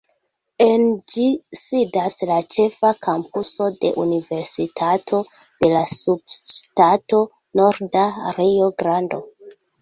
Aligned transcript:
En 0.63 0.83
ĝi 1.15 1.25
sidas 1.63 2.15
la 2.29 2.37
ĉefa 2.55 2.91
kampuso 3.07 3.67
de 3.83 3.91
Universitato 4.05 5.21
de 5.35 5.71
la 5.75 5.85
Subŝtato 5.99 7.21
Norda 7.61 8.09
Rio-Grando. 8.41 9.23